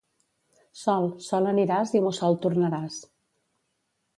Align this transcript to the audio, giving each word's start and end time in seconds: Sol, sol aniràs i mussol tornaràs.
Sol, 0.83 1.05
sol 1.27 1.49
aniràs 1.51 1.93
i 1.99 2.01
mussol 2.07 2.41
tornaràs. 2.47 2.99